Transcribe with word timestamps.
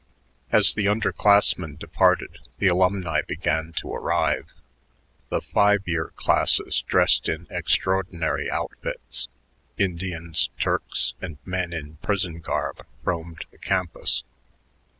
As 0.51 0.73
the 0.73 0.87
under 0.87 1.11
classmen 1.11 1.75
departed, 1.75 2.39
the 2.57 2.65
alumni 2.67 3.21
began 3.21 3.71
to 3.73 3.93
arrive. 3.93 4.47
The 5.29 5.41
"five 5.41 5.83
year" 5.87 6.07
classes 6.15 6.81
dressed 6.87 7.29
in 7.29 7.45
extraordinary 7.51 8.49
outfits 8.49 9.27
Indians, 9.77 10.49
Turks, 10.57 11.13
and 11.21 11.37
men 11.45 11.71
in 11.71 11.97
prison 11.97 12.39
garb 12.39 12.83
roamed 13.03 13.45
the 13.51 13.59
campus. 13.59 14.23